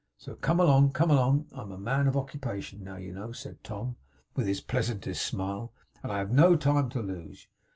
So 0.17 0.33
come 0.33 0.59
along. 0.59 0.93
Come 0.93 1.11
along. 1.11 1.45
I 1.55 1.61
am 1.61 1.71
a 1.71 1.77
man 1.77 2.07
of 2.07 2.17
occupation 2.17 2.83
now, 2.83 2.97
you 2.97 3.13
know,' 3.13 3.33
said 3.33 3.63
Tom, 3.63 3.97
with 4.35 4.47
his 4.47 4.59
pleasantest 4.59 5.23
smile; 5.23 5.71
'and 6.01 6.11
have 6.11 6.31
no 6.31 6.55
time 6.55 6.89
to 6.89 7.03
lose. 7.03 7.45